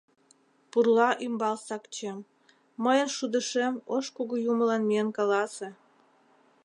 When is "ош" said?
3.95-4.05